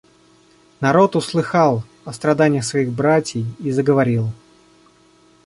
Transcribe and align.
Народ 0.79 1.15
услыхал 1.15 1.83
о 2.05 2.13
страданиях 2.13 2.65
своих 2.65 2.89
братий 2.91 3.45
и 3.59 3.69
заговорил. 3.69 4.31